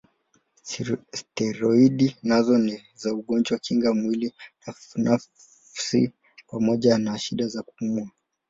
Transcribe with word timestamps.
Steroidi 1.15 2.15
nazo 2.23 2.55
ni 2.65 2.75
za 3.01 3.13
ugonjwa 3.13 3.59
kinga 3.59 3.93
mwili 3.93 4.33
nafsi 4.95 6.13
pamoja 6.47 6.97
na 6.97 7.19
shida 7.19 7.47
za 7.47 7.61
kupumua. 7.63 8.09